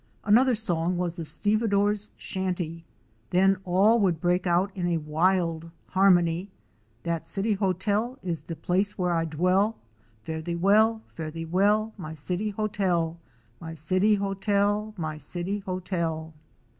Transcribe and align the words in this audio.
Another 0.23 0.55
song 0.55 0.97
was 0.97 1.15
the 1.15 1.25
Stevedore's 1.25 2.09
Shantée. 2.19 2.81
Then 3.29 3.57
all 3.65 3.99
would 3.99 4.19
break 4.19 4.47
out 4.47 4.71
in 4.75 4.87
a 4.87 4.97
wild 4.97 5.69
harmony. 5.89 6.49
"Dat 7.03 7.25
citee 7.25 7.55
hotel 7.57 8.17
is 8.23 8.39
de 8.41 8.55
place 8.55 8.97
wha 8.97 9.09
I 9.15 9.25
dwell, 9.25 9.77
Fare 10.23 10.41
thee 10.41 10.55
well— 10.55 11.03
fare 11.15 11.29
thee 11.29 11.45
well— 11.45 11.93
my 12.07 12.13
citee 12.13 12.51
hotel, 12.51 13.19
My 13.59 13.73
citee 13.73 14.17
hotel— 14.17 14.95
my 14.97 15.17
citee 15.17 15.61
hotel." 15.65 16.33